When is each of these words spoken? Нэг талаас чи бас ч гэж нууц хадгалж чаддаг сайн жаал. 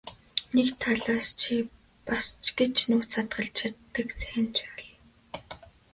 Нэг 0.55 0.67
талаас 0.83 1.27
чи 1.41 1.51
бас 2.07 2.25
ч 2.43 2.45
гэж 2.57 2.75
нууц 2.89 3.11
хадгалж 3.15 3.51
чаддаг 3.59 4.07
сайн 4.19 4.47
жаал. 4.57 4.89